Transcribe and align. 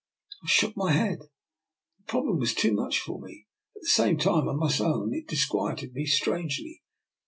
I 0.43 0.47
shook 0.47 0.75
my 0.75 0.93
head. 0.93 1.19
The 1.99 2.03
problem 2.07 2.39
was 2.39 2.55
too 2.55 2.73
much 2.73 2.99
for 2.99 3.21
me. 3.21 3.45
At 3.75 3.83
the 3.83 3.87
same 3.87 4.17
time 4.17 4.49
I 4.49 4.53
must 4.53 4.81
own 4.81 5.13
it 5.13 5.27
disquieted 5.27 5.93
me 5.93 6.07
strangely. 6.07 6.81